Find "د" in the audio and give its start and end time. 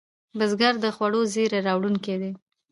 0.81-0.85